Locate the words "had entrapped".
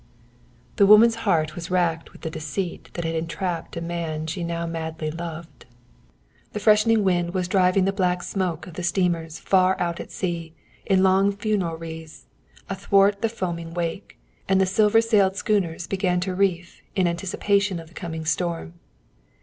3.05-3.77